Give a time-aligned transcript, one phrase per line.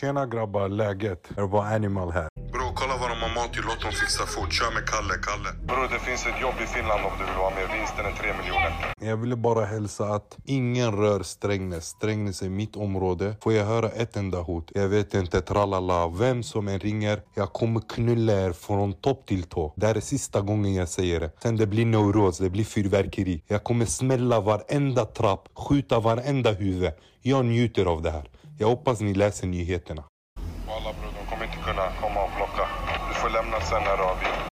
[0.00, 1.28] Tjena grabbar, läget?
[1.34, 2.28] Det var Animal här.
[2.52, 3.60] Bro, kolla vad de har mat i.
[3.66, 4.52] Låt dem fixa fort.
[4.52, 5.50] Kör med Kalle, Kalle.
[5.66, 7.66] Bro, det finns ett jobb i Finland om du vill vara med.
[7.76, 8.72] Vinsten är 3 miljoner.
[9.00, 11.86] Jag ville bara hälsa att ingen rör Strängnäs.
[11.86, 13.36] Strängnäs är mitt område.
[13.42, 14.70] Får jag höra ett enda hot?
[14.74, 16.08] Jag vet inte, tralala.
[16.08, 19.72] Vem som än ringer, jag kommer knulla er från topp till tå.
[19.76, 21.30] Det här är sista gången jag säger det.
[21.42, 23.42] Sen det blir neuros, det blir fyrverkeri.
[23.46, 26.90] Jag kommer smälla varenda trapp, skjuta varenda huvud.
[27.22, 28.28] Jag njuter av det här.
[28.60, 30.04] Jag hoppas ni läser nyheterna.
[30.66, 32.68] Walla bro, de kommer inte kunna komma och plocka.
[33.08, 34.50] Du får lämna sen när.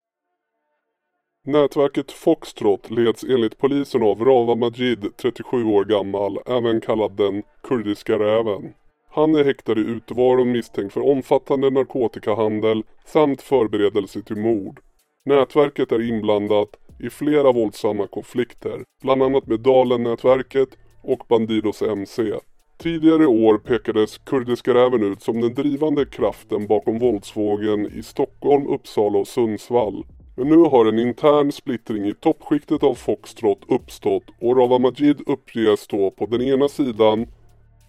[1.45, 8.19] Nätverket Foxtrot leds enligt polisen av Rawa Majid, 37 år gammal, även kallad den kurdiska
[8.19, 8.75] räven.
[9.11, 14.81] Han är häktad i Utevaron misstänkt för omfattande narkotikahandel samt förberedelse till mord.
[15.25, 16.69] Nätverket är inblandat
[17.01, 20.69] i flera våldsamma konflikter, bland annat med Dalen-nätverket
[21.03, 22.33] och Bandidos MC.
[22.79, 29.19] Tidigare år pekades Kurdiska räven ut som den drivande kraften bakom våldsvågen i Stockholm, Uppsala
[29.19, 30.05] och Sundsvall.
[30.37, 35.81] Men nu har en intern splittring i toppskiktet av Foxtrot uppstått och Rawa Majid uppges
[35.81, 37.27] stå på den ena sidan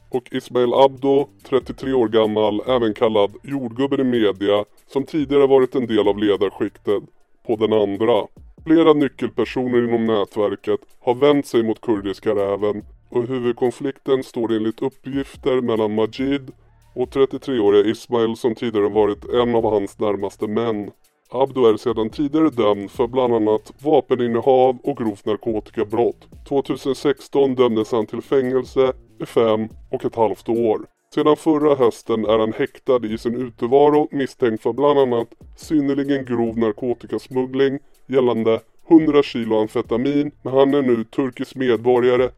[0.10, 5.88] och Ismail Abdo, 33 år gammal, även kallad jordgubben i media, som tidigare varit en
[5.88, 7.04] del av ledarskiktet,
[7.48, 8.28] på den andra.
[8.66, 15.62] Flera nyckelpersoner inom nätverket har vänt sig mot kurdiska räven och huvudkonflikten står enligt uppgifter
[15.62, 16.52] mellan Majid
[16.96, 20.92] och 33-åriga Ismail som tidigare varit en av hans närmaste män.
[21.32, 26.28] Abdo är sedan tidigare dömd för bland annat vapeninnehav och grovt narkotikabrott.
[26.48, 30.86] 2016 dömdes han till fängelse i fem och ett halvt år.
[31.16, 36.58] Sedan förra hösten är han häktad i sin utevaro misstänkt för bland annat synnerligen grov
[36.58, 42.30] narkotikasmuggling gällande 100 kilo amfetamin men han är nu turkisk medborgare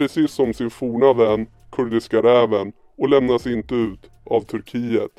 [0.00, 5.10] precis som sin forna vän Kurdiska räven och lämnas inte ut av Turkiet.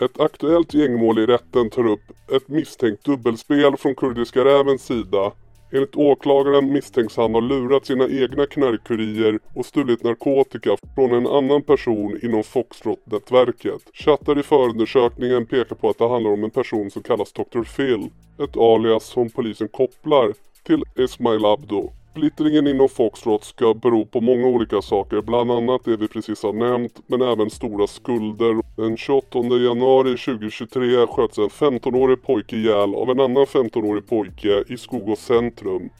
[0.00, 2.00] Ett aktuellt gängmål i rätten tar upp
[2.36, 5.32] ett misstänkt dubbelspel från Kurdiska rävens sida.
[5.72, 11.62] Enligt åklagaren misstänks han ha lurat sina egna knarkkurier och stulit narkotika från en annan
[11.62, 13.82] person inom Foxtrot-nätverket.
[13.92, 17.62] Chattar i förundersökningen pekar på att det handlar om en person som kallas Dr.
[17.76, 18.10] Phil,
[18.44, 20.32] ett alias som polisen kopplar
[20.62, 21.92] till Ismail Abdo.
[22.16, 26.52] Splittringen inom Foxtrot ska bero på många olika saker, bland annat det vi precis har
[26.52, 28.62] nämnt, men även stora skulder.
[28.76, 34.76] Den 28 januari 2023 sköts en 15-årig pojke ihjäl av en annan 15-årig pojke i
[34.76, 35.90] Skogås centrum.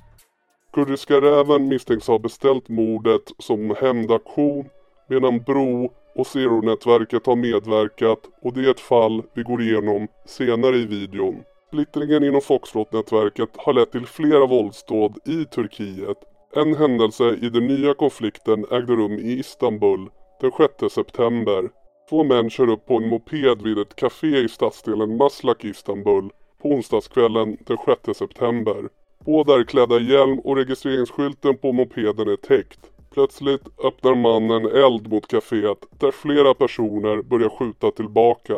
[0.75, 4.65] Kurdiska räven misstänks ha beställt mordet som hämndaktion
[5.09, 10.77] medan Bro och Zero-nätverket har medverkat och det är ett fall vi går igenom senare
[10.77, 11.43] i videon.
[11.75, 16.17] Splittringen inom Foxtrot-nätverket har lett till flera våldsdåd i Turkiet.
[16.57, 21.71] En händelse i den nya konflikten ägde rum i Istanbul den 6 september.
[22.11, 26.31] Två män kör upp på en moped vid ett café i stadsdelen Maslak i Istanbul
[26.63, 28.89] på onsdagskvällen den 6 september.
[29.25, 32.81] Båda är klädda i hjälm och registreringsskylten på mopeden är täckt.
[33.15, 38.57] Plötsligt öppnar mannen eld mot kaféet där flera personer börjar skjuta tillbaka.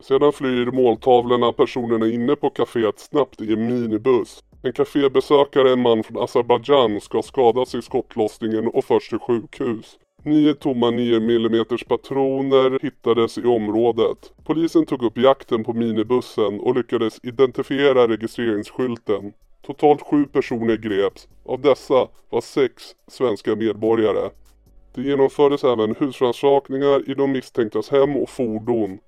[0.00, 4.44] Sedan flyr måltavlorna personerna inne på kaféet snabbt i en minibuss.
[4.62, 9.98] En kafébesökare, en man från Azerbajdzjan, ska skadas i skottlossningen och förs till sjukhus.
[10.22, 14.32] Nio tomma 9 mm patroner hittades i området.
[14.44, 19.32] Polisen tog upp jakten på minibussen och lyckades identifiera registreringsskylten.
[19.66, 21.28] Totalt sju personer greps.
[21.44, 24.30] Av dessa var sex svenska medborgare.
[24.94, 28.98] Det genomfördes även husrannsakningar i de misstänktas hem och fordon.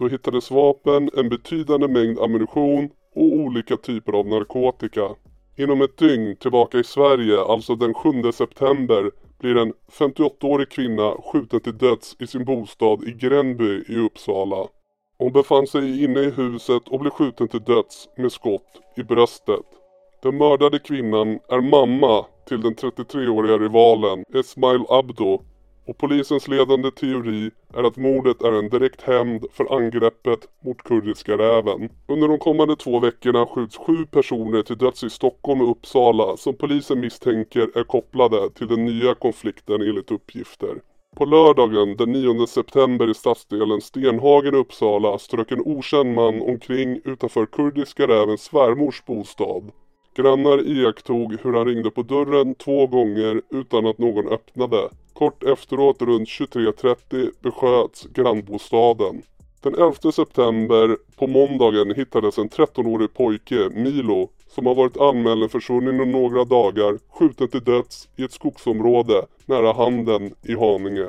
[0.00, 5.08] Då hittades vapen, en betydande mängd ammunition och olika typer av narkotika.
[5.56, 11.60] Inom ett dygn tillbaka i Sverige, alltså den 7 september, blir en 58-årig kvinna skjuten
[11.60, 14.66] till döds i sin bostad i Gränby i Uppsala.
[15.18, 19.66] Hon befann sig inne i huset och blev skjuten till döds med skott i bröstet.
[20.22, 25.42] Den mördade kvinnan är mamma till den 33-åriga rivalen Esmail Abdo
[25.90, 31.38] och polisens ledande teori är att mordet är en direkt hämnd för angreppet mot kurdiska
[31.38, 31.88] räven.
[32.08, 36.54] Under de kommande två veckorna skjuts sju personer till döds i Stockholm och Uppsala som
[36.54, 40.80] polisen misstänker är kopplade till den nya konflikten enligt uppgifter.
[41.16, 47.00] På lördagen den 9 september i stadsdelen Stenhagen i Uppsala strök en okänd man omkring
[47.04, 49.70] utanför kurdiska rävens svärmors bostad.
[50.14, 54.88] Grannar iakttog hur han ringde på dörren två gånger utan att någon öppnade.
[55.12, 59.22] Kort efteråt runt 23.30 besköts grannbostaden.
[59.62, 66.10] Den 11 september på måndagen hittades en 13-årig pojke, Milo, som har varit anmäld försvunnen
[66.10, 71.06] några dagar, skjuten till döds i ett skogsområde nära Handen i Haninge.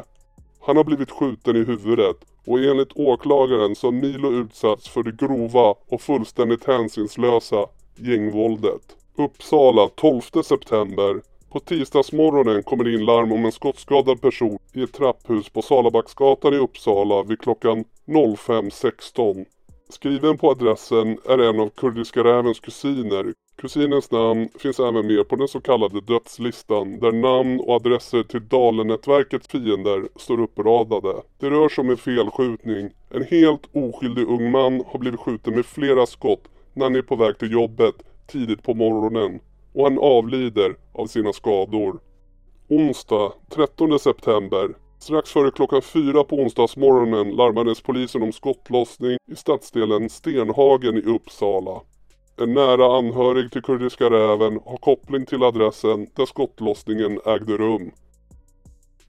[0.61, 5.27] Han har blivit skjuten i huvudet och enligt åklagaren så har Milo utsatts för det
[5.27, 7.65] grova och fullständigt hänsynslösa
[7.95, 8.95] gängvåldet.
[9.17, 11.21] Uppsala 12 september.
[11.51, 16.53] På tisdagsmorgonen kommer det in larm om en skottskadad person i ett trapphus på Salabacksgatan
[16.53, 19.45] i Uppsala vid klockan 05.16.
[19.89, 23.33] Skriven på adressen är en av Kurdiska rävens kusiner.
[23.61, 28.47] Kusinens namn finns även med på den så kallade dödslistan där namn och adresser till
[28.47, 31.21] Dalenätverkets fiender står uppradade.
[31.39, 32.89] Det rör sig om en felskjutning.
[33.09, 37.15] En helt oskyldig ung man har blivit skjuten med flera skott när han är på
[37.15, 37.95] väg till jobbet
[38.27, 39.39] tidigt på morgonen
[39.73, 41.99] och han avlider av sina skador.
[42.67, 44.69] Onsdag 13 september
[45.01, 51.81] Strax före klockan fyra på onsdagsmorgonen larmades polisen om skottlossning i stadsdelen Stenhagen i Uppsala.
[52.37, 57.91] En nära anhörig till Kurdiska räven har koppling till adressen där skottlossningen ägde rum.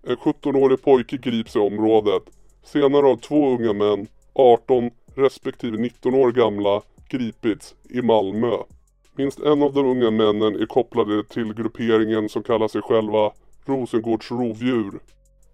[0.06, 2.22] En 17-årig pojke grips i området.
[2.62, 6.82] Senare har två unga män, 18 respektive 19 år gamla,
[7.12, 8.56] gripits i Malmö.
[9.16, 13.32] Minst en av de unga männen är kopplade till grupperingen som kallar sig själva
[13.64, 15.00] Rosengårds rovdjur.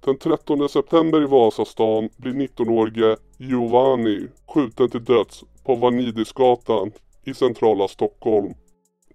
[0.05, 6.93] Den 13 september i Vasastan blir 19-årige Giovanni skjuten till döds på Vanidisgatan
[7.25, 8.55] i centrala Stockholm.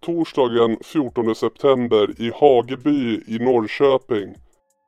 [0.01, 4.35] Torsdagen 14 september i Hageby i Norrköping.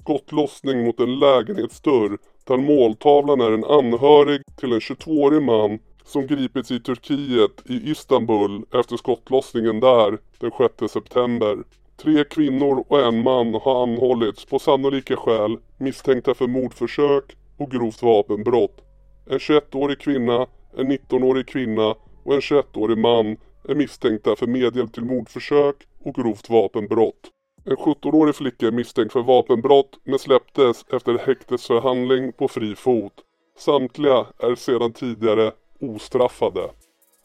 [0.02, 2.18] Skottlossning mot en lägenhetsdörr
[2.48, 8.66] där måltavlan är en anhörig till en 22-årig man som gripits i Turkiet i Istanbul
[8.74, 11.58] efter skottlossningen där den 6 september.
[11.98, 18.04] Tre kvinnor och en man har anhållits på sannolika skäl misstänkta för mordförsök och grovt
[18.04, 18.82] vapenbrott.
[19.30, 20.48] En 21-årig kvinna,
[20.78, 23.38] en 19-årig kvinna och en 21-årig man
[23.68, 27.32] är misstänkta för medhjälp till mordförsök och grovt vapenbrott.
[27.66, 33.14] En 17-årig flicka är misstänkt för vapenbrott men släpptes efter häktesförhandling på fri fot.
[33.58, 35.52] Samtliga är sedan tidigare
[35.90, 36.70] ostraffade.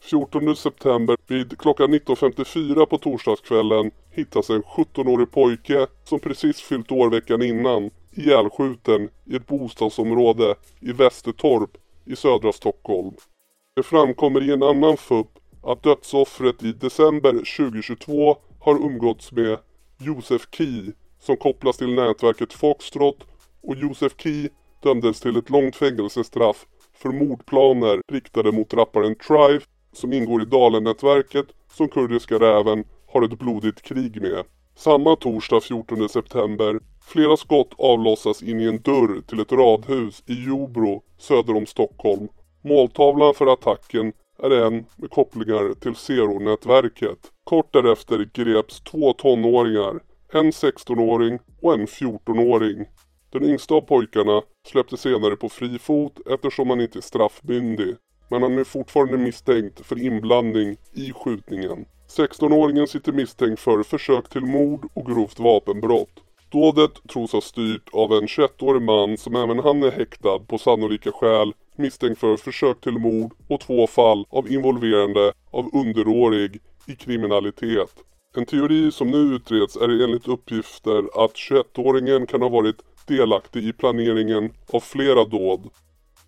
[0.01, 7.09] 14 september vid klockan 19.54 på torsdagskvällen hittas en 17-årig pojke som precis fyllt år
[7.09, 11.69] veckan innan ihjälskjuten i ett bostadsområde i Västertorp
[12.05, 13.13] i södra Stockholm.
[13.75, 15.27] Det framkommer i en annan FUP
[15.63, 19.57] att dödsoffret i december 2022 har umgåtts med
[19.97, 23.27] Josef Key som kopplas till nätverket Foxtrot
[23.63, 24.49] och Josef Key
[24.83, 26.65] dömdes till ett långt fängelsestraff
[27.01, 33.39] för mordplaner riktade mot rapparen Trife som ingår i Dalen-nätverket som Kurdiska räven har ett
[33.39, 34.43] blodigt krig med.
[34.75, 40.45] Samma torsdag 14 september flera skott avlossas in i en dörr till ett radhus i
[40.45, 42.27] Jobro söder om Stockholm.
[42.61, 44.13] Måltavlan för attacken
[44.43, 47.17] är en med kopplingar till Zero-nätverket.
[47.43, 49.99] Kort därefter greps två tonåringar,
[50.33, 52.85] en 16-åring och en 14-åring.
[53.31, 57.95] Den yngsta av pojkarna släpptes senare på fri fot eftersom han inte är straffmyndig.
[58.29, 61.85] Men han är fortfarande misstänkt för inblandning i skjutningen.
[62.17, 66.23] 16-åringen sitter misstänkt för försök till mord och grovt vapenbrott.
[66.51, 71.11] Dådet tros ha styrt av en 21-årig man som även han är häktad på sannolika
[71.11, 77.95] skäl misstänkt för försök till mord och två fall av involverande av underårig i kriminalitet.
[78.35, 83.73] En teori som nu utreds är enligt uppgifter att 21-åringen kan ha varit delaktig i
[83.73, 85.69] planeringen av flera dåd.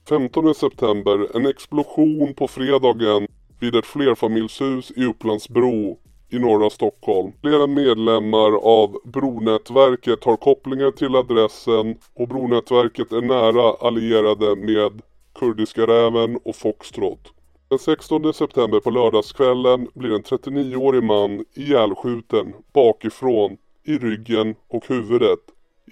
[0.09, 3.27] 15 september, en explosion på fredagen
[3.59, 5.99] vid ett flerfamiljshus i Upplandsbro
[6.29, 7.31] i norra Stockholm.
[7.41, 15.01] Flera medlemmar av Bronätverket har kopplingar till adressen och Bronätverket är nära allierade med
[15.39, 17.33] Kurdiska räven och Foxtrot.
[17.69, 25.39] Den 16 september på lördagskvällen blir en 39-årig man ihjälskjuten bakifrån i ryggen och huvudet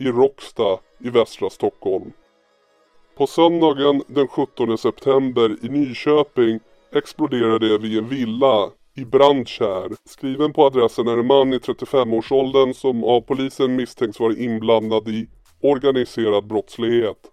[0.01, 2.11] i Råcksta i västra Stockholm.
[3.17, 6.59] På söndagen den 17 september i Nyköping
[6.95, 9.89] exploderade det vid en villa i Brandkär.
[10.05, 15.27] Skriven på adressen är en man i 35-årsåldern som av polisen misstänks vara inblandad i
[15.61, 17.31] organiserad brottslighet.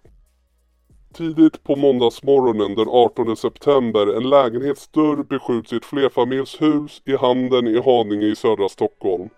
[1.13, 7.81] Tidigt på måndagsmorgonen den 18 september en lägenhetsdörr beskjuts i ett flerfamiljshus i Handen i
[7.81, 9.29] Haninge i södra Stockholm.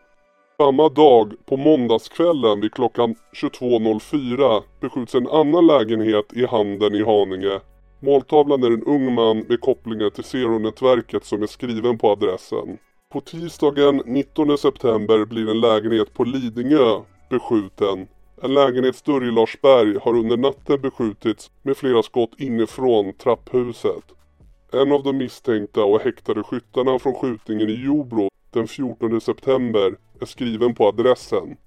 [0.57, 7.59] Samma dag, på måndagskvällen vid klockan 22.04 beskjuts en annan lägenhet i Handen i Haninge.
[7.99, 12.77] Måltavlan är en ung man med kopplingar till Zero-nätverket som är skriven på adressen.
[13.13, 18.07] På tisdagen 19 september blir en lägenhet på Lidingö beskjuten.
[18.41, 24.03] En lägenhetsdörr i Larsberg har under natten beskjutits med flera skott inifrån trapphuset.
[24.73, 30.25] En av de misstänkta och häktade skyttarna från skjutningen i Jobro den 14 september är
[30.25, 31.57] skriven på adressen.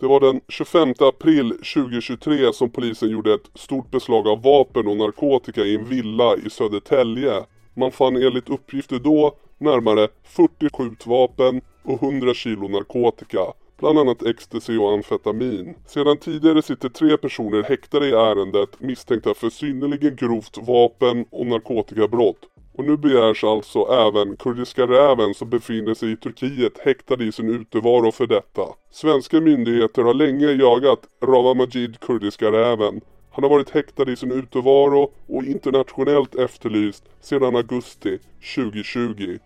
[0.00, 4.96] Det var den 25 april 2023 som polisen gjorde ett stort beslag av vapen och
[4.96, 7.44] narkotika i en villa i Södertälje.
[7.74, 13.40] Man fann enligt uppgifter då närmare 40 skjutvapen och 100 kilo narkotika.
[13.78, 15.74] Bland annat ecstasy och amfetamin.
[15.86, 22.38] Sedan tidigare sitter tre personer häktade i ärendet misstänkta för synnerligen grovt vapen och narkotikabrott.
[22.76, 27.48] Och nu begärs alltså även Kurdiska räven som befinner sig i Turkiet häktad i sin
[27.48, 28.62] utevaro för detta.
[28.90, 33.00] Svenska myndigheter har länge jagat Rawa Majid Kurdiska räven.
[33.32, 38.18] Han har varit häktad i sin utevaro och internationellt efterlyst sedan augusti
[38.56, 39.38] 2020.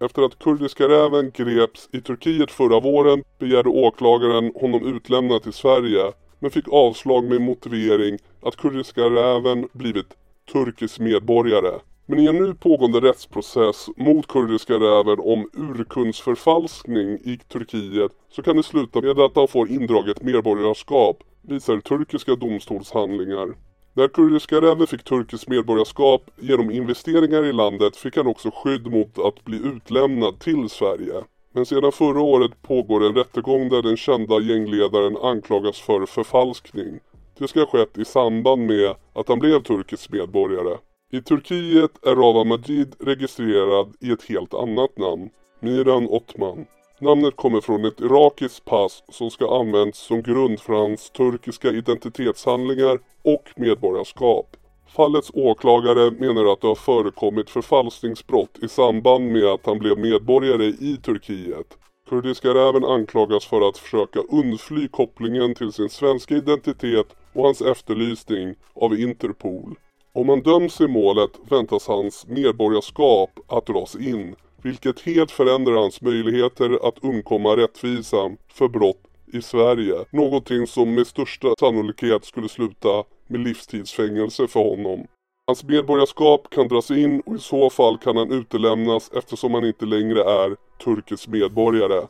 [0.00, 6.12] Efter att Kurdiska räven greps i Turkiet förra våren begärde åklagaren honom utlämnad till Sverige
[6.38, 10.06] men fick avslag med motivering att Kurdiska räven blivit
[10.52, 11.80] turkisk medborgare.
[12.06, 18.56] Men i en nu pågående rättsprocess mot Kurdiska räven om urkundsförfalskning i Turkiet så kan
[18.56, 23.48] det sluta med att han får indraget medborgarskap, visar turkiska domstolshandlingar.
[23.94, 29.18] När Kurdiska räven fick turkiskt medborgarskap genom investeringar i landet fick han också skydd mot
[29.18, 31.14] att bli utlämnad till Sverige.
[31.52, 37.00] Men sedan förra året pågår en rättegång där den kända gängledaren anklagas för förfalskning.
[37.38, 40.78] Det ska ha skett i samband med att han blev turkisk medborgare.
[41.14, 45.30] I Turkiet är Rawa Majid registrerad i ett helt annat namn,
[45.60, 46.66] Miran Otman.
[47.00, 51.68] Namnet kommer från ett irakiskt pass som ska ha använts som grund för hans turkiska
[51.68, 54.56] identitetshandlingar och medborgarskap.
[54.96, 60.64] Fallets åklagare menar att det har förekommit förfalskningsbrott i samband med att han blev medborgare
[60.64, 61.78] i Turkiet.
[62.08, 68.54] Kurdiska räven anklagas för att försöka undfly kopplingen till sin svenska identitet och hans efterlysning
[68.74, 69.76] av Interpol.
[70.16, 76.00] Om han döms i målet väntas hans medborgarskap att dras in, vilket helt förändrar hans
[76.00, 79.02] möjligheter att undkomma rättvisan för brott
[79.32, 79.94] i Sverige.
[80.10, 85.06] Någonting som med största sannolikhet skulle sluta med livstidsfängelse för honom.
[85.46, 89.86] Hans medborgarskap kan dras in och i så fall kan han utelämnas eftersom han inte
[89.86, 92.06] längre är turkisk medborgare.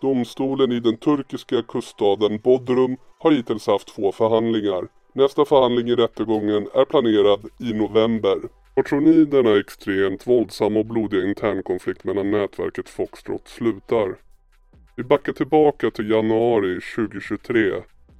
[0.00, 4.88] Domstolen i den turkiska kuststaden Bodrum har hittills haft två förhandlingar.
[5.18, 8.38] Nästa förhandling i rättegången är planerad i november.
[8.74, 14.16] Var tror ni denna extremt våldsamma och blodiga internkonflikt mellan nätverket Foxtrot slutar?
[14.96, 17.72] Vi backar tillbaka till januari 2023.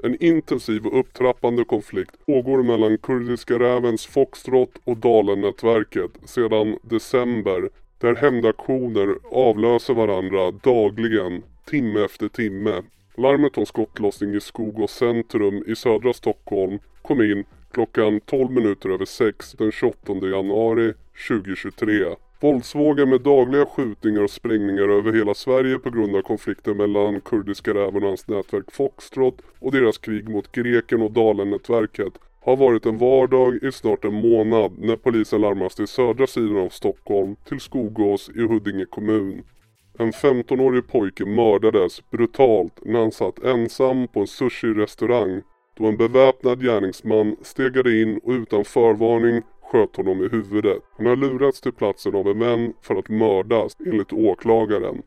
[0.03, 8.15] En intensiv och upptrappande konflikt pågår mellan Kurdiska rävens Foxtrot och Dalen-nätverket sedan december där
[8.15, 12.83] hämndaktioner avlöser varandra dagligen, timme efter timme.
[13.19, 19.05] Larmet om skottlossning i Skogås centrum i södra Stockholm kom in klockan 12 minuter över
[19.05, 20.93] 6 den 28 januari
[21.29, 22.05] 2023.
[22.41, 27.75] Våldsvågen med dagliga skjutningar och sprängningar över hela Sverige på grund av konflikten mellan Kurdiska
[27.75, 32.99] räven och hans nätverk Foxtrot och deras krig mot Greken och Dalen-nätverket har varit en
[32.99, 38.31] vardag i snart en månad när polisen larmas till södra sidan av Stockholm till Skogås
[38.35, 39.43] i Huddinge kommun.
[40.01, 45.43] En 15-årig pojke mördades brutalt när han satt ensam på en sushi-restaurang
[45.79, 50.83] då en beväpnad gärningsman stegade in och utan förvarning sköt honom i huvudet.
[50.97, 55.03] Han har lurats till platsen av en vän för att mördas enligt åklagaren.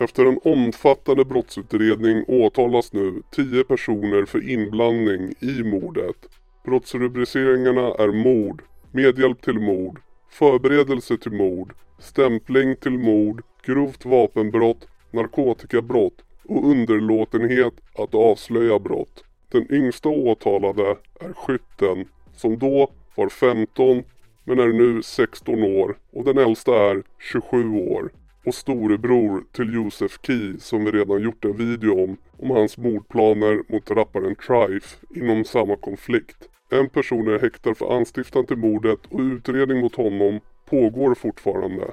[0.00, 6.16] Efter en omfattande brottsutredning åtalas nu 10 personer för inblandning i mordet.
[6.64, 8.62] Brottsrubriceringarna är mord,
[8.92, 10.00] medhjälp till mord,
[10.32, 19.24] förberedelse till mord, stämpling till mord, grovt vapenbrott, narkotikabrott och underlåtenhet att avslöja brott.
[19.48, 24.02] Den yngsta åtalade är skytten som då var 15
[24.44, 28.10] men är nu 16 år och den äldsta är 27 år
[28.44, 33.62] och storebror till Josef Key som vi redan gjort en video om, om hans mordplaner
[33.68, 36.48] mot rapparen Trife inom samma konflikt.
[36.72, 41.90] En person är häktad för anstiftan till mordet och utredning mot honom pågår fortfarande.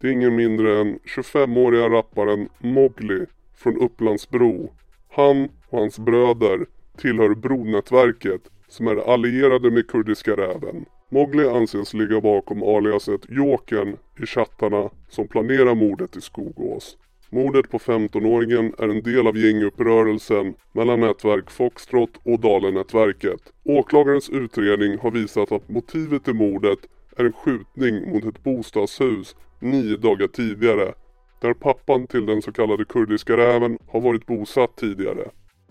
[0.00, 4.72] Det är ingen mindre än 25-åriga rapparen Mowgli från Upplandsbro.
[5.10, 10.84] Han och hans bröder tillhör Bronätverket som är allierade med Kurdiska räven.
[11.08, 16.96] Mowgli anses ligga bakom aliaset Jokern i chattarna som planerar mordet i Skogås.
[17.34, 23.40] Mordet på 15-åringen är en del av gänguppgörelsen mellan nätverk Foxtrot och Dalenätverket.
[23.64, 26.78] Åklagarens utredning har visat att motivet till mordet
[27.16, 30.94] är en skjutning mot ett bostadshus nio dagar tidigare
[31.40, 35.30] där pappan till den så kallade kurdiska räven har varit bosatt tidigare.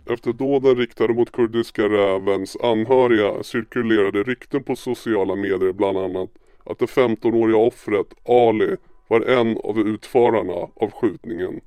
[0.10, 6.30] Efter dåden riktade mot kurdiska rävens anhöriga cirkulerade rykten på sociala medier bland annat
[6.63, 8.77] att det 15-åriga offret Ali
[9.12, 11.62] var en av utförarna av skjutningen.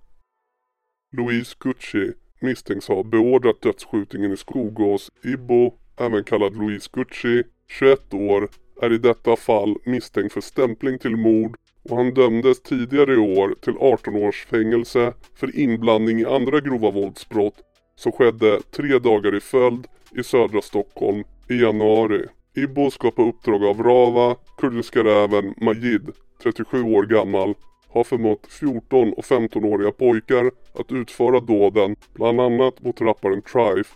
[1.16, 5.10] Louise Gucci, misstänks ha beordrat dödsskjutningen i Skogås.
[5.24, 8.48] Ibo, även kallad Louise Gucci, 21 år,
[8.80, 13.54] är i detta fall misstänkt för stämpling till mord och han dömdes tidigare i år
[13.60, 17.62] till 18 års fängelse för inblandning i andra grova våldsbrott
[17.96, 19.86] som skedde tre dagar i följd
[20.16, 22.26] i södra Stockholm i januari.
[22.56, 26.11] Ibbo ska på uppdrag av Rava, kurdiska räven Majid,
[26.42, 27.54] 37 år gammal,
[27.88, 33.94] har förmått 14 och 15-åriga pojkar att utföra dåden, bland annat mot rapparen Trife,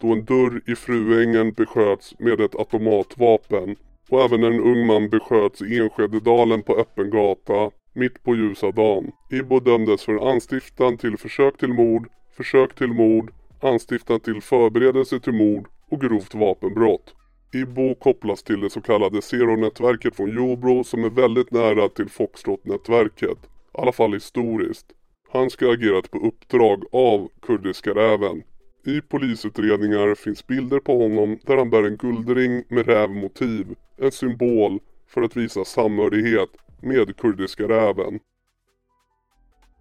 [0.00, 3.76] då en dörr i Fruängen besköts med ett automatvapen
[4.08, 9.12] och även en ung man besköts i Enskededalen på öppen gata mitt på ljusa dagen.
[9.30, 15.32] Ibbo dömdes för anstiftan till försök till mord, försök till mord, anstiftan till förberedelse till
[15.32, 17.14] mord och grovt vapenbrott.
[17.52, 23.38] IBO kopplas till det så kallade Zero-nätverket från Jobro som är väldigt nära till Foxtrot-nätverket.
[23.44, 24.86] I alla fall historiskt.
[25.32, 28.42] Han ska ha agerat på uppdrag av Kurdiska räven.
[28.86, 33.66] I polisutredningar finns bilder på honom där han bär en guldring med rävmotiv.
[33.96, 36.50] En symbol för att visa samhörighet
[36.82, 38.20] med Kurdiska räven.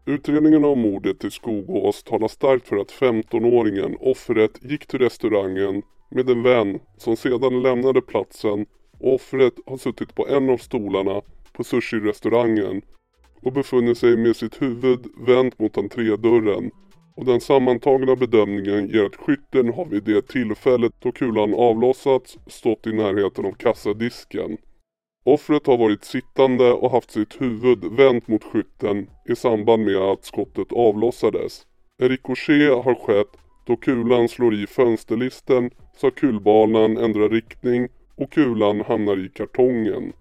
[0.05, 6.29] Utredningen av mordet i Skogås talar starkt för att 15-åringen, offret, gick till restaurangen med
[6.29, 8.65] en vän som sedan lämnade platsen
[8.99, 11.21] och offret har suttit på en av stolarna
[11.53, 12.81] på sushi-restaurangen
[13.41, 16.71] och befunnit sig med sitt huvud vänt mot entrédörren
[17.17, 22.87] och den sammantagna bedömningen ger att skytten har vid det tillfället då kulan avlossats stått
[22.87, 24.57] i närheten av kassadisken.
[25.25, 30.25] Offret har varit sittande och haft sitt huvud vänt mot skytten i samband med att
[30.25, 31.67] skottet avlossades.
[31.99, 33.37] En ricochet har skett
[33.67, 40.13] då kulan slår i fönsterlisten så att kulbanan ändrar riktning och kulan hamnar i kartongen.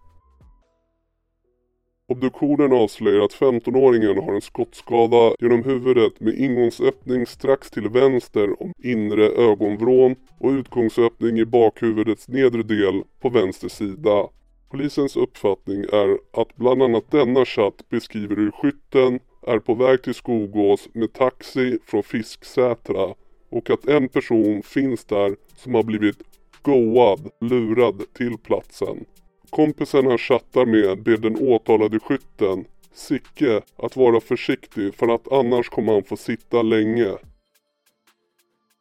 [2.08, 8.72] Obduktionen avslöjar att 15-åringen har en skottskada genom huvudet med ingångsöppning strax till vänster om
[8.82, 14.28] inre ögonvrån och utgångsöppning i bakhuvudets nedre del på vänster sida.
[14.70, 20.14] Polisens uppfattning är att bland annat denna chatt beskriver hur skytten är på väg till
[20.14, 23.14] Skogås med taxi från Fisksätra
[23.56, 26.16] och att en person finns där som har blivit
[26.62, 29.04] goad, lurad till platsen.
[29.50, 32.64] Kompisen han chattar med ber den åtalade skytten,
[32.94, 37.12] Sicke, att vara försiktig för att annars kommer han få sitta länge.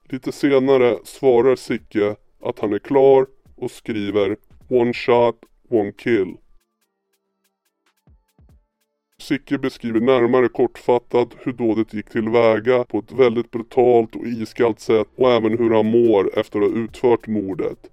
[0.09, 4.37] Lite senare svarar Sicke att han är klar och skriver
[4.69, 6.37] One shot, one kill.
[9.17, 15.07] Sicke beskriver närmare kortfattat hur dådet gick tillväga på ett väldigt brutalt och iskallt sätt
[15.15, 17.89] och även hur han mår efter att ha utfört mordet.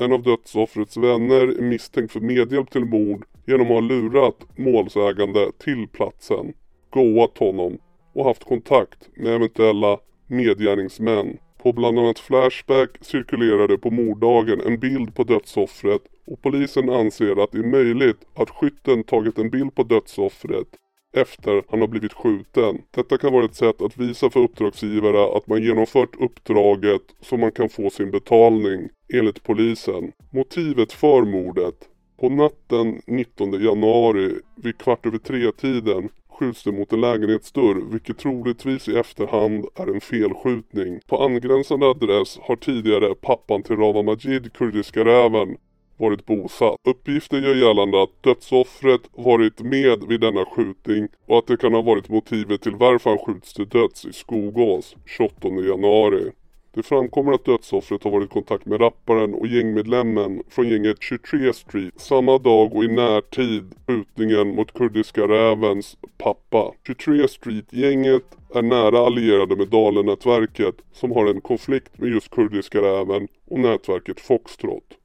[0.00, 5.52] En av dödsoffrets vänner är misstänkt för medhjälp till mord genom att ha lurat målsägande
[5.58, 6.52] till platsen,
[6.90, 7.78] goat honom
[8.12, 11.36] och haft kontakt med eventuella medgärningsmän.
[11.62, 17.52] På bland annat Flashback cirkulerade på morddagen en bild på dödsoffret och polisen anser att
[17.52, 20.68] det är möjligt att skytten tagit en bild på dödsoffret
[21.12, 22.82] efter han har blivit skjuten.
[22.90, 27.52] Detta kan vara ett sätt att visa för uppdragsgivare att man genomfört uppdraget så man
[27.52, 30.12] kan få sin betalning, enligt polisen.
[30.32, 31.74] Motivet för mordet.
[32.20, 38.88] På natten 19 januari vid kvart över tre-tiden skjuts det mot en lägenhetsdörr vilket troligtvis
[38.88, 41.00] i efterhand är en felskjutning.
[41.06, 45.56] På angränsande adress har tidigare pappan till Rawa Majid, kurdiska räven,
[46.00, 46.76] varit bosatt.
[46.88, 51.82] Uppgifter gör gällande att dödsoffret varit med vid denna skjutning och att det kan ha
[51.82, 56.30] varit motivet till varför han skjuts till döds i Skogås 28 januari.
[56.74, 61.52] Det framkommer att dödsoffret har varit i kontakt med rapparen och gängmedlemmen från gänget 23
[61.52, 66.72] Street samma dag och i närtid skjutningen mot kurdiska rävens pappa.
[66.86, 73.28] 23 Street-gänget är nära allierade med Dalen-nätverket som har en konflikt med just kurdiska räven
[73.50, 74.99] och nätverket Foxtrot.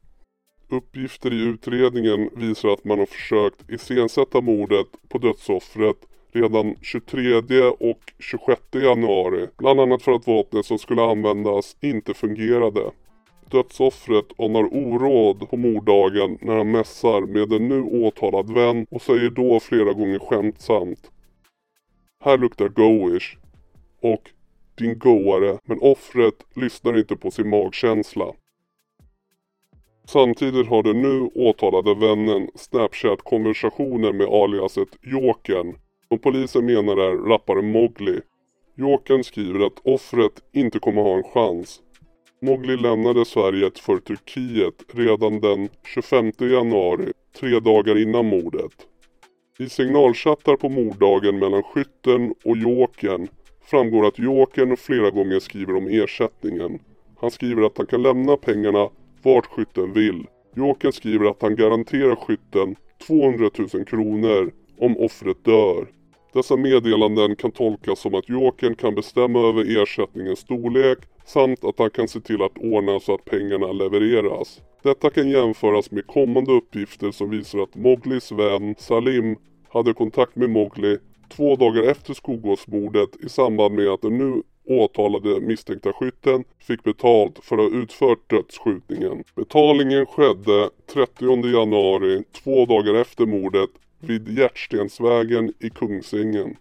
[0.70, 5.98] Uppgifter i utredningen visar att man har försökt iscensätta mordet på dödsoffret
[6.32, 9.48] redan 23 och 26 januari.
[9.58, 12.92] Bland annat för att vapnet som skulle användas inte fungerade.
[13.52, 19.30] Dödsoffret anar oråd på morddagen när han mässar med en nu åtalad vän och säger
[19.30, 21.12] då flera gånger skämtsamt.
[22.24, 23.38] Här luktar goish.
[24.02, 24.32] Och
[24.78, 28.26] din goare, men offret lyssnar inte på sin magkänsla.
[30.08, 35.76] Samtidigt har den nu åtalade vännen Snapchat-konversationer med aliaset Jokern
[36.08, 38.20] som polisen menar är rapparen Mowgli.
[38.76, 41.82] Jokern skriver att offret inte kommer ha en chans.
[42.42, 48.72] Mowgli lämnade Sverige för Turkiet redan den 25 januari, tre dagar innan mordet.
[49.60, 53.28] I signalchattar på morddagen mellan skytten och Jokern
[53.66, 56.80] framgår att Jokern flera gånger skriver om ersättningen.
[57.20, 58.90] Han skriver att han kan lämna pengarna
[59.26, 60.28] vart skytten vill.
[60.56, 62.76] Jokern skriver att han garanterar skytten
[63.08, 65.88] 200 000 kronor om offret dör.
[66.34, 71.90] Dessa meddelanden kan tolkas som att Jokern kan bestämma över ersättningens storlek samt att han
[71.90, 74.62] kan se till att ordna så att pengarna levereras.
[74.84, 79.36] Detta kan jämföras med kommande uppgifter som visar att Moglis vän Salim
[79.70, 80.98] hade kontakt med Mowgli
[81.30, 87.40] två dagar efter Skogåsmordet i samband med att den nu åtalade misstänkta skytten fick betalt
[87.44, 89.24] för att ha utfört dödsskjutningen.
[89.36, 96.58] Betalningen skedde 30 januari, två dagar efter mordet, vid Hjärtstensvägen i Kungsängen.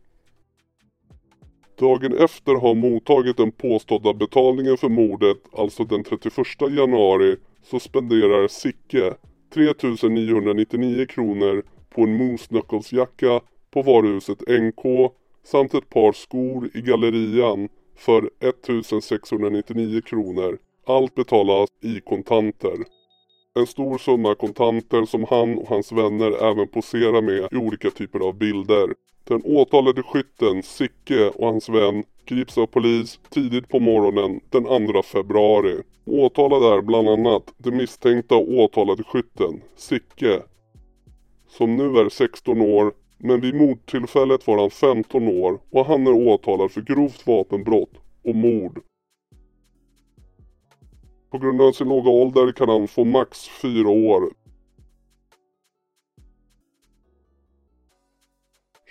[1.79, 8.49] Dagen efter har mottagit den påstådda betalningen för mordet, alltså den 31 januari, så spenderar
[8.49, 9.15] Sicke
[9.55, 13.41] 3999 kronor på en Moose Knuckles-jacka
[13.71, 15.13] på varuhuset NK
[15.45, 20.59] samt ett par skor i gallerian för 1699 kronor.
[20.87, 22.77] Allt betalas i kontanter.
[23.55, 28.21] En stor summa kontanter som han och hans vänner även poserar med i olika typer
[28.21, 28.95] av bilder.
[29.25, 35.03] Den åtalade skytten Sicke och hans vän grips av polis tidigt på morgonen den 2
[35.03, 35.83] februari.
[36.07, 40.43] Åtalad är bland annat den misstänkta åtalade skytten Sicke
[41.49, 46.13] som nu är 16 år men vid mordtillfället var han 15 år och han är
[46.13, 47.93] åtalad för grovt vapenbrott
[48.25, 48.81] och mord.
[51.31, 54.31] På grund av sin låga ålder kan han få max 4 år.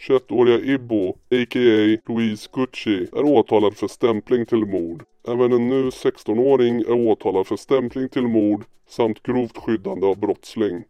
[0.07, 1.97] 21-åriga Ibbo, a.k.a.
[2.13, 5.03] Louise Gucci, är åtalad för stämpling till mord.
[5.27, 10.83] Även en nu 16-åring är åtalad för stämpling till mord samt grovt skyddande av brottsling.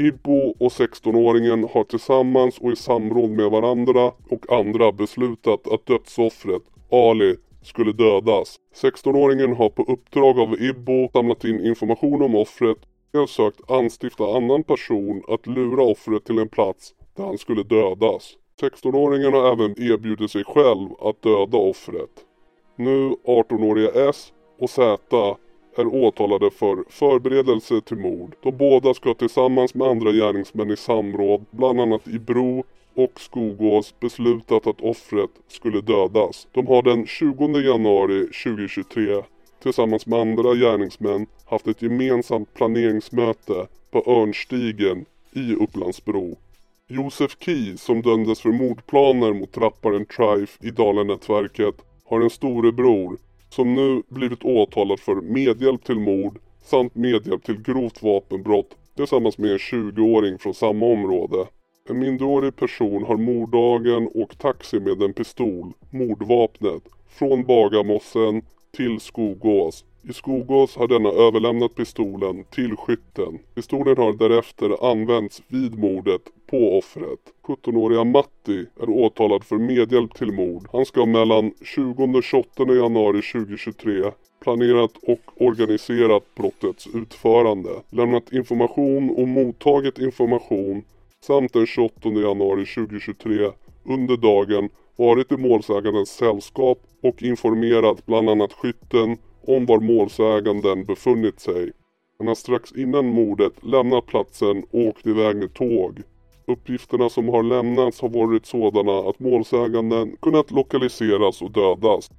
[0.00, 6.62] Ibbo och 16-åringen har tillsammans och i samråd med varandra och andra beslutat att dödsoffret,
[6.90, 8.56] Ali, skulle dödas.
[8.82, 12.78] 16-åringen har på uppdrag av Ibbo samlat in information om offret
[13.22, 18.32] och sökt anstifta annan person att lura offret till en plats där han skulle dödas.
[18.60, 22.10] 16-åringen har även erbjudit sig själv att döda offret.
[22.76, 25.36] Nu 18-åriga S och Z
[25.80, 28.34] är åtalade för förberedelse till mord.
[28.42, 32.64] De båda ska tillsammans med andra gärningsmän i samråd, bland annat i Bro
[32.94, 36.48] och Skogås beslutat att offret skulle dödas.
[36.52, 39.22] De har den 20 januari 2023
[39.62, 46.36] tillsammans med andra gärningsmän haft ett gemensamt planeringsmöte på Örnstigen i Upplandsbro.
[46.88, 53.18] Josef Key som dömdes för mordplaner mot rapparen Trife i Dalenätverket har en storebror
[53.50, 59.50] som nu blivit åtalad för medhjälp till mord samt medhjälp till grovt vapenbrott tillsammans med
[59.50, 61.46] en 20-åring från samma område.
[61.88, 68.42] En minderårig person har morddagen åkt taxi med en pistol, mordvapnet, från Bagarmossen
[68.76, 69.84] till Skogås.
[70.02, 73.38] I Skogås har denna överlämnat pistolen till skytten.
[73.54, 77.18] Pistolen har därefter använts vid mordet på offret.
[77.46, 80.68] 17-åriga Matti är åtalad för medhjälp till mord.
[80.72, 84.10] Han ska mellan 20 och 28 januari 2023
[84.42, 90.82] planerat och organiserat brottets utförande, lämnat information och mottagit information
[91.20, 93.50] samt den 28 januari 2023
[93.84, 99.16] under dagen varit i målsägandens sällskap och informerat bland annat skytten
[99.56, 101.72] om var målsäganden befunnit sig.
[102.18, 106.02] Han har strax innan mordet lämnat platsen och åkt iväg med tåg.
[106.46, 112.10] Uppgifterna som har lämnats har varit sådana att målsäganden kunnat lokaliseras och dödas.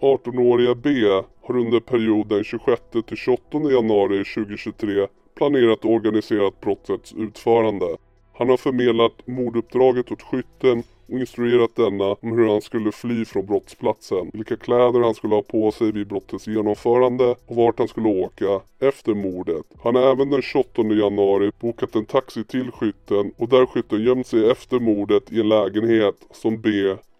[0.00, 0.90] –18-åriga B
[1.42, 7.96] har under perioden 26 till 28 januari 2023 planerat och organiserat brottets utförande.
[8.34, 13.46] Han har förmedlat morduppdraget åt skytten och instruerat denna om hur han skulle fly från
[13.46, 18.08] brottsplatsen, vilka kläder han skulle ha på sig vid brottets genomförande och vart han skulle
[18.08, 19.66] åka efter mordet.
[19.82, 24.26] Han har även den 28 januari bokat en taxi till skytten och där skytten gömt
[24.26, 26.70] sig efter mordet i en lägenhet som B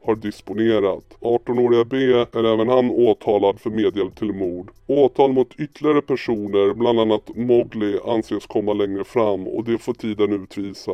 [0.05, 1.05] har disponerat.
[1.21, 1.97] 18-åriga B
[2.33, 4.71] är även han åtalad för medhjälp till mord.
[4.87, 10.43] Åtal mot ytterligare personer, bland annat Mowgli, anses komma längre fram och det får tiden
[10.43, 10.93] utvisa.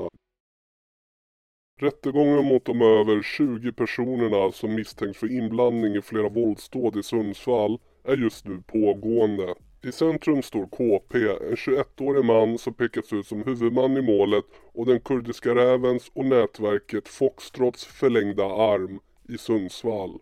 [1.84, 7.78] Rättegången mot de över 20 personerna som misstänks för inblandning i flera våldsdåd i Sundsvall
[8.04, 9.54] är just nu pågående.
[9.82, 14.86] I centrum står KP, en 21-årig man som pekats ut som huvudman i målet och
[14.86, 20.18] den kurdiska rävens och nätverket Foxtrots förlängda arm i Sundsvall.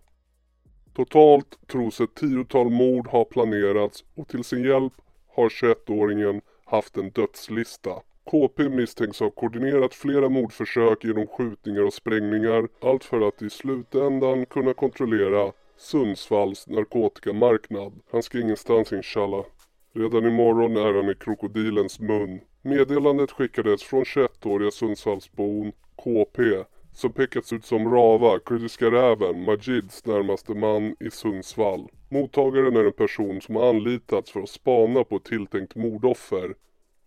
[0.95, 4.93] Totalt tros ett tiotal mord ha planerats och till sin hjälp
[5.29, 7.91] har 21-åringen haft en dödslista.
[8.31, 12.69] KP misstänks ha koordinerat flera mordförsök genom skjutningar och sprängningar.
[12.81, 17.93] Allt för att i slutändan kunna kontrollera Sundsvalls narkotikamarknad.
[18.11, 19.45] Han ska ingenstans inshallah.
[19.95, 22.41] Redan imorgon är han i krokodilens mun.
[22.63, 26.43] Meddelandet skickades från 21-åriga Sundsvallsbon KP
[26.93, 31.89] som pekats ut som Rava, kurdiska räven, Majids närmaste man i Sundsvall.
[32.09, 36.55] Mottagaren är en person som har anlitats för att spana på ett tilltänkt mordoffer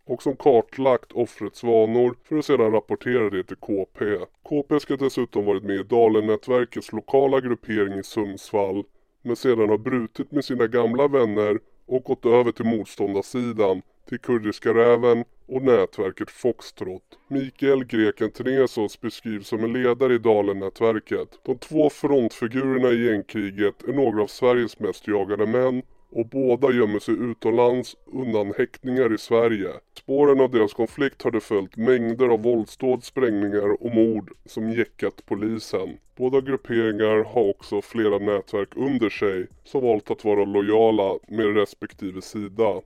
[0.06, 4.18] och som kartlagt offrets vanor för att sedan rapportera det till KP.
[4.44, 8.84] KP ska dessutom varit med i Dalen-nätverkets lokala gruppering i Sundsvall
[9.22, 14.74] men sedan har brutit med sina gamla vänner och gått över till motståndarsidan till Kurdiska
[14.74, 17.20] räven och nätverket Foxtrot.
[17.28, 21.40] Mikael Greken Tenesos beskrivs som en ledare i Dalen-nätverket.
[21.44, 27.00] De två frontfigurerna i gängkriget är några av Sveriges mest jagade män och båda gömmer
[27.00, 29.70] sig utomlands undan häktningar i Sverige.
[29.98, 35.26] Spåren av deras konflikt har det följt mängder av våldsdåd, sprängningar och mord som jäckat
[35.26, 35.98] polisen.
[36.16, 42.22] Båda grupperingar har också flera nätverk under sig som valt att vara lojala med respektive
[42.22, 42.82] sida.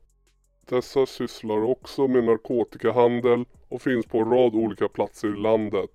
[0.69, 5.89] Dessa sysslar också med narkotikahandel och finns på en rad olika platser i landet,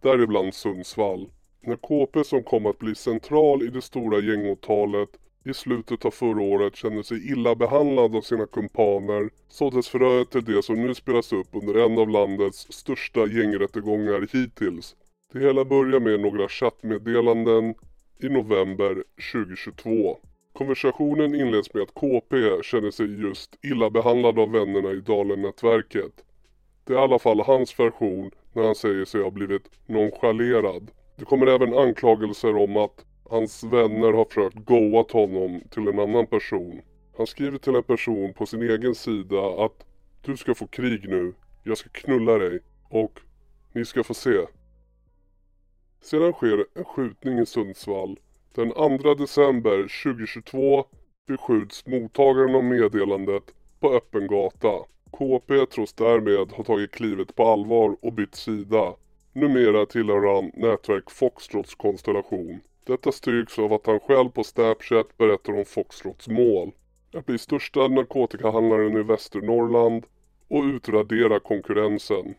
[0.00, 1.28] däribland Sundsvall.
[1.60, 5.08] När KP som kom att bli central i det stora gängåtalet
[5.48, 10.44] i slutet av förra året kände sig illa behandlad av sina kumpaner såddes fröet till
[10.44, 14.96] det som nu spelas upp under en av landets största gängrättegångar hittills.
[15.32, 17.74] Det hela börjar med några chattmeddelanden
[18.20, 20.18] i november 2022.
[20.52, 26.12] Konversationen inleds med att KP känner sig just illa behandlad av vännerna i Dalen-nätverket.
[26.84, 30.90] Det är i alla fall hans version när han säger sig ha blivit nonchalerad.
[31.16, 36.26] Det kommer även anklagelser om att hans vänner har försökt goat honom till en annan
[36.26, 36.80] person.
[37.16, 39.86] Han skriver till en person på sin egen sida att
[40.22, 43.20] du ska få krig nu, jag ska knulla dig och
[43.72, 44.38] ni ska få se.
[46.00, 48.18] Sedan sker en skjutning i Sundsvall.
[48.54, 50.84] Den 2 december 2022
[51.26, 54.84] beskjuts mottagaren av meddelandet på öppen gata.
[55.10, 58.94] KP tros därmed ha tagit klivet på allvar och bytt sida.
[59.32, 62.60] Numera tillhör han nätverk Foxtrots konstellation.
[62.88, 66.72] Detta styrks av att han själv på Snapchat berättar om Foxtrots mål.
[67.14, 70.04] Att bli största narkotikahandlaren i Västernorrland
[70.48, 72.34] och utradera konkurrensen.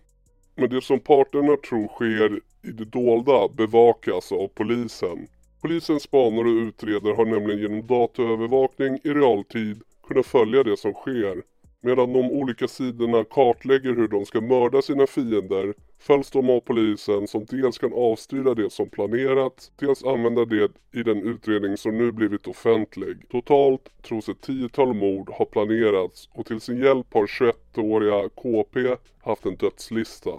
[0.55, 5.27] Men det som parterna tror sker i det dolda bevakas av polisen.
[5.61, 11.43] Polisens spanar och utredare har nämligen genom dataövervakning i realtid kunnat följa det som sker.
[11.81, 17.27] Medan de olika sidorna kartlägger hur de ska mörda sina fiender följs de av polisen
[17.27, 22.11] som dels kan avstyra det som planerats, dels använda det i den utredning som nu
[22.11, 23.29] blivit offentlig.
[23.29, 29.45] Totalt tros ett tiotal mord ha planerats och till sin hjälp har 21-åriga KP haft
[29.45, 30.31] en dödslista.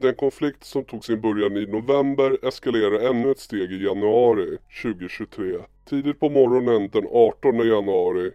[0.00, 5.58] Den konflikt som tog sin början i november eskalerar ännu ett steg i januari 2023.
[5.88, 8.30] Tidigt på morgonen den 18 januari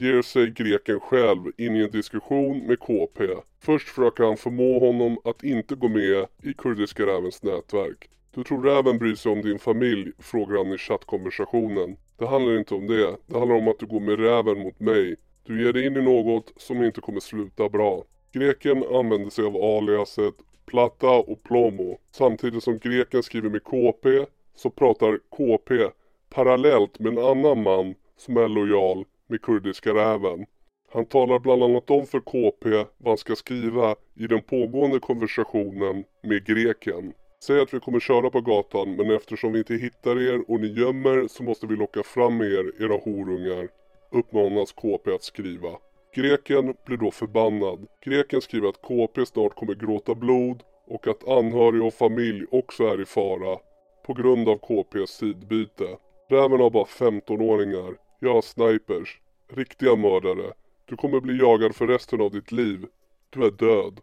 [0.00, 3.24] ger sig greken själv in i en diskussion med KP.
[3.60, 8.10] Först försöker han förmå honom att inte gå med i Kurdiska rävens nätverk.
[8.34, 10.12] Du tror räven bryr sig om din familj?
[10.18, 11.96] frågar han i chattkonversationen.
[12.18, 13.16] Det handlar inte om det.
[13.26, 15.16] Det handlar om att du går med räven mot mig.
[15.44, 18.04] Du ger dig in i något som inte kommer sluta bra.
[18.32, 20.34] Greken använder sig av aliaset
[20.66, 21.98] Plata och Plomo.
[22.10, 25.90] Samtidigt som greken skriver med KP så pratar KP
[26.30, 30.46] parallellt med en annan man som är lojal med kurdiska räven.
[30.92, 36.04] Han talar bland annat om för KP vad han ska skriva i den pågående konversationen
[36.22, 37.12] med greken.
[37.44, 40.66] Säg att vi kommer köra på gatan men eftersom vi inte hittar er och ni
[40.66, 43.68] gömmer så måste vi locka fram er, era horungar.
[44.10, 45.70] Uppmanas KP att skriva.
[46.14, 47.86] Greken blir då förbannad.
[48.04, 53.00] Greken skriver att KP snart kommer gråta blod och att anhöriga och familj också är
[53.00, 53.58] i fara
[54.06, 55.96] på grund av KPs sidbyte.
[56.30, 58.05] Räven har bara 15-åringar.
[58.26, 59.20] Jag har snipers.
[59.48, 60.52] Riktiga mördare.
[60.84, 62.86] Du kommer bli jagad för resten av ditt liv.
[63.30, 64.00] Du är död.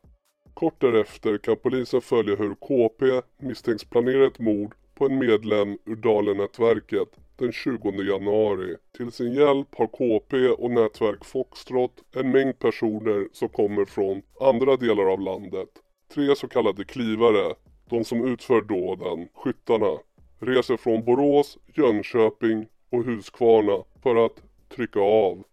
[0.53, 5.95] Kort därefter kan polisen följa hur KP misstänks planera ett mord på en medlem ur
[5.95, 8.75] Dalen-nätverket den 20 januari.
[8.97, 14.77] Till sin hjälp har KP och nätverk Foxtrot en mängd personer som kommer från andra
[14.77, 15.69] delar av landet.
[16.13, 17.55] Tre så kallade klivare,
[17.89, 19.97] de som utför dåden, skyttarna,
[20.39, 24.43] reser från Borås, Jönköping och Huskvarna för att
[24.75, 25.43] trycka av.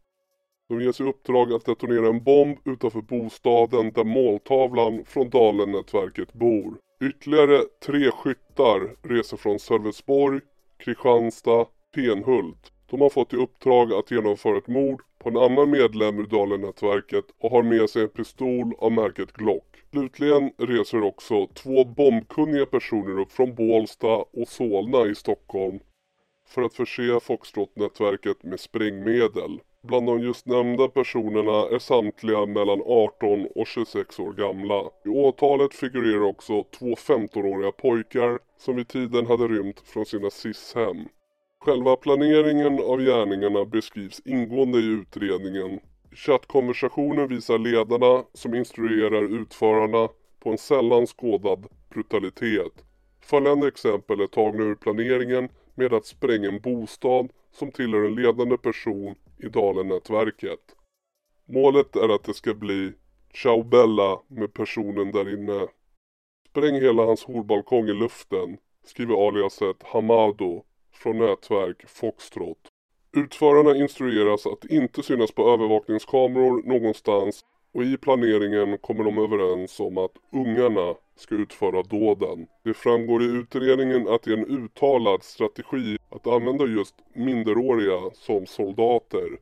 [0.69, 6.75] De ges i uppdrag att detonera en bomb utanför bostaden där måltavlan från Dalen-nätverket bor.
[7.05, 10.41] Ytterligare tre skyttar reser från Sölvesborg,
[10.79, 12.73] Kristianstad, Tenhult.
[12.91, 17.25] De har fått i uppdrag att genomföra ett mord på en annan medlem ur Dalen-nätverket
[17.39, 19.77] och har med sig en pistol av märket Glock.
[19.91, 25.81] Slutligen reser också två bombkunniga personer upp från Bålsta och Solna i Stockholm
[26.51, 29.61] för att förse Foxtrot-nätverket med sprängmedel.
[29.83, 34.85] Bland de just nämnda personerna är samtliga mellan 18 och 26 år gamla.
[35.05, 40.97] I åtalet figurerar också två 15-åriga pojkar som vid tiden hade rymt från sina SIS-hem.
[41.65, 45.81] Själva planeringen av gärningarna beskrivs ingående i utredningen.
[46.13, 50.09] Chattkonversationen visar ledarna som instruerar utförarna
[50.41, 52.73] på en sällan skådad brutalitet.
[53.21, 55.49] Följande exempel är tagna ur planeringen
[55.81, 60.77] med att spränga en bostad som tillhör en ledande person i Dalen-nätverket.
[61.47, 62.93] Målet är att det ska bli
[63.35, 65.67] Ciao Bella med personen där inne.
[66.51, 72.69] Spräng hela hans horbalkong i luften, skriver aliaset Hamado från nätverk Foxtrot.
[73.17, 79.99] Utförarna instrueras att inte synas på övervakningskameror någonstans och i planeringen kommer de överens om
[79.99, 82.47] att ungarna ska utföra dåden.
[82.65, 88.47] Det framgår i utredningen att det är en uttalad strategi att använda just minderåriga som
[88.47, 89.39] soldater.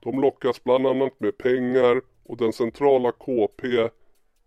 [0.00, 3.66] De lockas bland annat med pengar och den centrala KP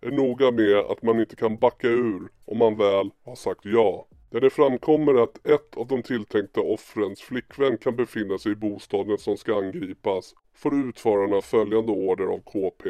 [0.01, 4.07] är noga med att man inte kan backa ur om man väl har sagt ja.
[4.29, 9.17] Där det framkommer att ett av de tilltänkta offrens flickvän kan befinna sig i bostaden
[9.17, 12.89] som ska angripas får utförarna följande order av KP.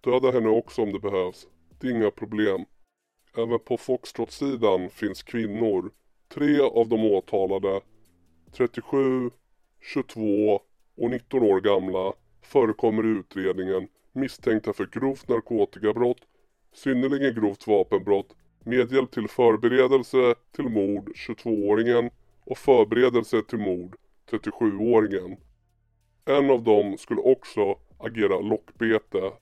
[0.00, 1.46] Döda henne också om det behövs.
[1.80, 2.64] Det är inga problem.
[3.36, 5.90] Även på Foxtrot-sidan finns kvinnor.
[6.28, 7.80] Tre av de åtalade,
[8.52, 9.30] 37,
[9.80, 10.60] 22
[10.96, 12.12] och 19 år gamla,
[12.42, 16.20] förekommer i utredningen misstänkta för grovt narkotikabrott,
[16.72, 22.10] synnerligen grovt vapenbrott, medhjälp till förberedelse till mord 22-åringen
[22.44, 23.96] och förberedelse till mord
[24.30, 25.36] 37-åringen.
[26.24, 29.32] En av dem skulle också agera lockbete.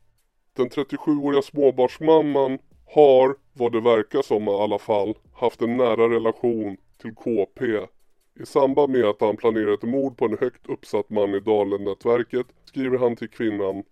[0.52, 6.76] Den 37-åriga småbarnsmamman har, vad det verkar som i alla fall, haft en nära relation
[7.02, 7.64] till KP.
[8.40, 12.46] I samband med att han planerar ett mord på en högt uppsatt man i Dalen-nätverket
[12.64, 13.82] skriver han till kvinnan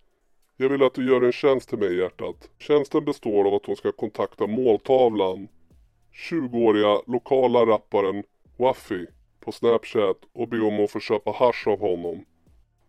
[0.59, 2.49] jag vill att du gör en tjänst till mig hjärtat.
[2.59, 5.47] Tjänsten består av att hon ska kontakta måltavlan
[6.29, 8.23] 20-åriga lokala rapparen
[8.57, 9.05] Waffy
[9.39, 12.25] på Snapchat och be om att få köpa hash av honom.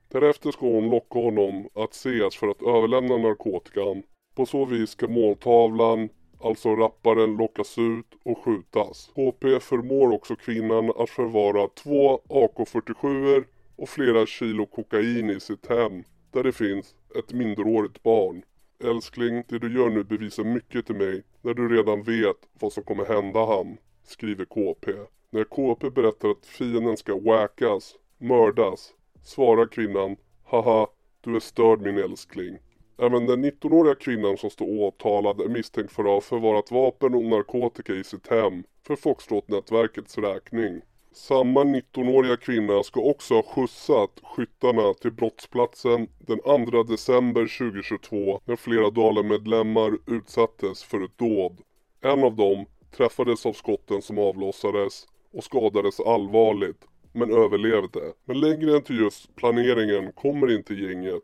[0.08, 4.02] Därefter ska hon locka honom att ses för att överlämna narkotikan.
[4.38, 6.08] På så vis ska måltavlan,
[6.40, 9.10] alltså rapparen, lockas ut och skjutas.
[9.14, 13.44] HP förmår också kvinnan att förvara två AK47
[13.76, 18.42] och flera kilo kokain i sitt hem där det finns ett minderårigt barn.
[18.84, 22.82] Älskling, det du gör nu bevisar mycket till mig när du redan vet vad som
[22.82, 24.92] kommer hända han, skriver KP.
[25.30, 30.86] När KP berättar att fienden ska wackas, mördas, svarar kvinnan Haha,
[31.20, 32.58] du är störd min älskling.
[33.00, 37.24] Även den 19-åriga kvinnan som står åtalad är misstänkt för att ha förvarat vapen och
[37.24, 40.80] narkotika i sitt hem för Foxtrot-nätverkets räkning.
[41.12, 46.38] Samma 19-åriga kvinna ska också ha skjutsat skyttarna till brottsplatsen den
[46.70, 51.60] 2 december 2022 när flera Dalen-medlemmar utsattes för ett dåd.
[52.00, 58.12] En av dem träffades av skotten som avlossades och skadades allvarligt men överlevde.
[58.24, 61.22] Men längre än till just planeringen kommer inte gänget.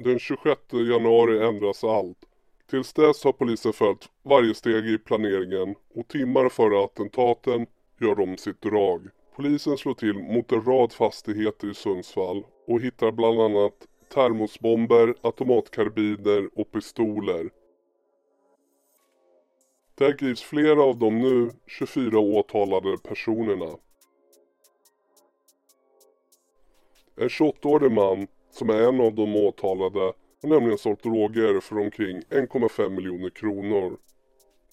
[0.00, 2.18] Den 26 januari ändras allt.
[2.70, 7.66] Tills dess har polisen följt varje steg i planeringen och timmar före attentaten
[8.00, 9.08] gör de sitt drag.
[9.36, 13.74] Polisen slår till mot en rad fastigheter i Sundsvall och hittar bland annat
[14.14, 17.50] termosbomber, automatkarbiner och pistoler.
[19.94, 23.76] Där grips flera av de nu 24 åtalade personerna.
[27.16, 28.26] En 28-årig man
[28.58, 33.96] som är en av de åtalade har nämligen sålt droger för omkring 1,5 miljoner kronor.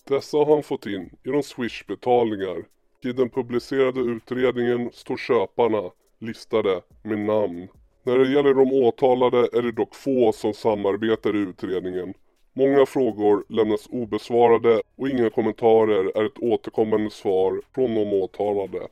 [0.07, 2.65] Dessa har han fått in genom Swish-betalningar
[3.03, 7.67] i den publicerade utredningen står köparna listade med namn.
[8.03, 12.13] När det gäller de åtalade är det dock få som samarbetar i utredningen.
[12.53, 18.87] Många frågor lämnas obesvarade och inga kommentarer är ett återkommande svar från de åtalade.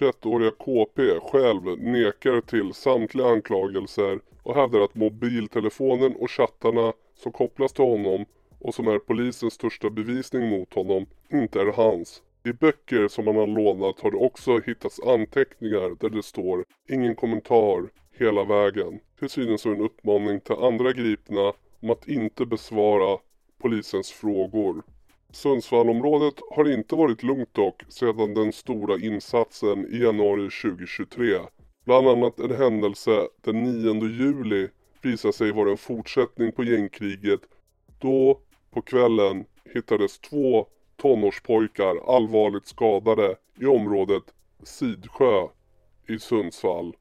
[0.00, 7.72] 21-åriga KP själv nekar till samtliga anklagelser och hävdar att mobiltelefonen och chattarna som kopplas
[7.72, 8.24] till honom
[8.58, 12.22] och som är polisens största bevisning mot honom inte är hans.
[12.44, 17.14] I böcker som han har lånat har det också hittats anteckningar där det står ingen
[17.14, 17.88] kommentar
[18.18, 19.00] hela vägen.
[19.18, 23.18] Till synes som en uppmaning till andra gripna om att inte besvara
[23.58, 24.82] polisens frågor.
[25.32, 31.38] Sundsvallområdet har inte varit lugnt dock sedan den stora insatsen i januari 2023.
[31.88, 34.68] Bland annat en händelse den 9 juli
[35.02, 37.40] visar sig vara en fortsättning på gängkriget
[37.98, 40.66] då på kvällen hittades två
[40.96, 44.22] tonårspojkar allvarligt skadade i området
[44.62, 45.48] Sidsjö
[46.08, 46.96] i Sundsvall.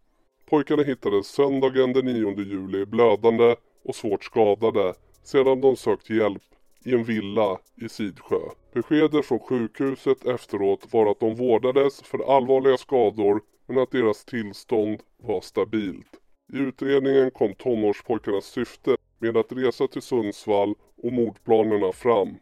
[0.49, 6.43] Pojkarna hittades söndagen den 9 juli blödande och svårt skadade sedan de sökt hjälp
[6.85, 8.39] i en villa i Sidsjö.
[8.73, 15.03] Beskedet från sjukhuset efteråt var att de vårdades för allvarliga skador men att deras tillstånd
[15.17, 16.19] var stabilt.
[16.53, 22.35] I utredningen kom tonårspojkarnas syfte med att resa till Sundsvall och mordplanerna fram.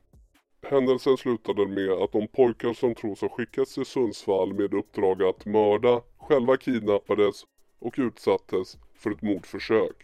[0.61, 5.45] Händelsen slutade med att de pojkar som tros ha skickats till Sundsvall med uppdrag att
[5.45, 7.43] mörda själva kidnappades
[7.79, 9.95] och utsattes för ett mordförsök.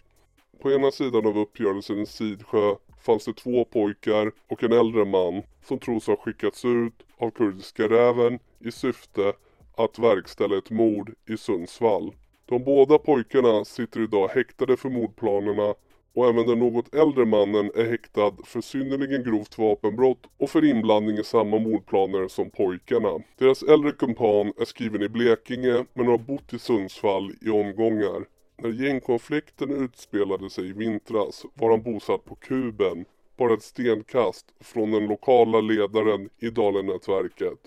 [0.60, 5.44] På ena sidan av uppgörelsen i Sidsjö fanns det två pojkar och en äldre man
[5.64, 9.34] som tros ha skickats ut av kurdiska räven i syfte
[9.76, 12.14] att verkställa ett mord i Sundsvall.
[12.46, 15.74] De båda pojkarna sitter idag häktade för mordplanerna
[16.14, 21.18] och även den något äldre mannen är häktad för synnerligen grovt vapenbrott och för inblandning
[21.18, 23.20] i samma mordplaner som pojkarna.
[23.38, 28.26] Deras äldre kumpan är skriven i Blekinge men har bott i Sundsvall i omgångar.
[28.58, 33.06] När gängkonflikten utspelade sig i vintras var han bosatt på Kuben,
[33.38, 37.60] bara ett stenkast från den lokala ledaren i Dalenätverket.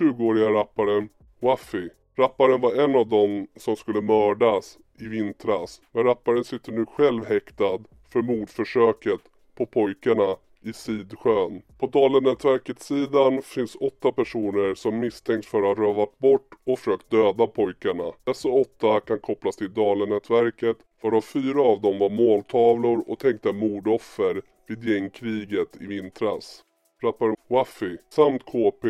[0.00, 1.08] 20-åriga rapparen
[1.42, 1.88] Waffy.
[2.16, 5.80] Rapparen var en av dem som skulle mördas i vintras.
[5.92, 7.78] Men rapparen sitter nu själv häktad
[8.12, 9.20] för mordförsöket
[9.54, 11.62] på pojkarna i Sidsjön.
[11.78, 17.10] På Dalenätverkets sidan finns åtta personer som misstänks för att ha rövat bort och försökt
[17.10, 18.12] döda pojkarna.
[18.24, 24.42] Dessa åtta kan kopplas till Dalenätverket varav fyra av dem var måltavlor och tänkta mordoffer
[24.66, 26.64] vid gängkriget i vintras.
[27.02, 28.88] Rapparen Waffy samt KP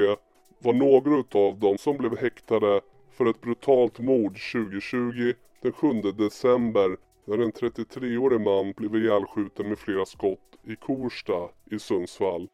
[0.62, 5.32] var några utav dem som blev häktade för ett brutalt mord 2020
[5.62, 11.78] den 7 december när en 33-årig man blev ihjälskjuten med flera skott i Korsta i
[11.78, 12.48] Sundsvall.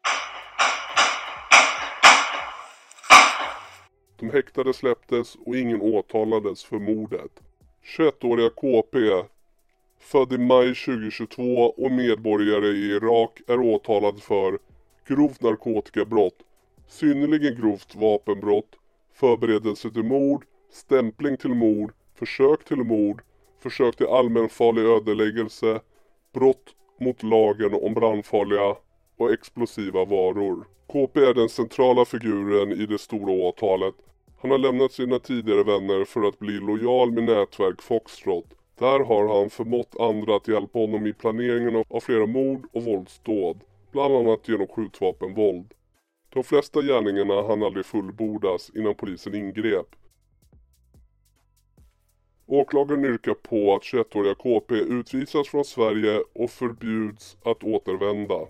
[4.19, 7.31] De häktade släpptes och ingen åtalades för mordet.
[7.97, 8.97] 21-åriga KP,
[9.99, 11.43] född i maj 2022
[11.77, 14.59] och medborgare i Irak är åtalad för
[15.07, 16.37] grovt narkotikabrott,
[16.89, 18.75] synnerligen grovt vapenbrott,
[19.13, 23.21] förberedelse till mord, stämpling till mord, försök till mord,
[23.59, 25.79] försök till allmänfarlig ödeläggelse,
[26.33, 28.75] brott mot lagen om brandfarliga
[29.17, 30.65] och explosiva varor.
[30.87, 33.95] KP är den centrala figuren i det stora åtalet.
[34.41, 38.45] Han har lämnat sina tidigare vänner för att bli lojal med nätverk Foxtrot.
[38.79, 43.59] Där har han förmått andra att hjälpa honom i planeringen av flera mord och våldsdåd,
[43.91, 45.73] bland annat genom skjutvapenvåld.
[46.29, 49.95] De flesta gärningarna hann aldrig fullbordas innan polisen ingrep.
[52.45, 58.47] Åklagaren yrkar på att 21-åriga KP utvisas från Sverige och förbjuds att återvända.